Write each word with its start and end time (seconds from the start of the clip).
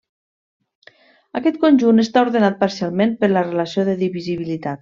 Aquest 1.41 1.59
conjunt 1.65 2.05
està 2.05 2.25
ordenat 2.29 2.59
parcialment 2.65 3.17
per 3.21 3.33
la 3.37 3.47
relació 3.49 3.89
de 3.93 3.97
divisibilitat. 4.05 4.79